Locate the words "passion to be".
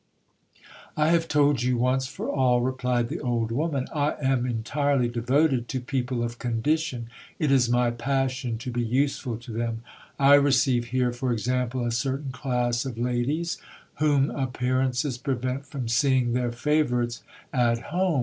7.91-8.81